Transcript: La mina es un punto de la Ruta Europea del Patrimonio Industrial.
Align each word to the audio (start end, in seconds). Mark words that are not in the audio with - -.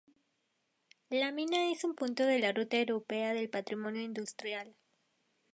La 1.11 1.31
mina 1.31 1.69
es 1.69 1.83
un 1.83 1.93
punto 1.93 2.25
de 2.25 2.39
la 2.39 2.53
Ruta 2.53 2.77
Europea 2.77 3.35
del 3.35 3.51
Patrimonio 3.51 4.01
Industrial. 4.01 4.75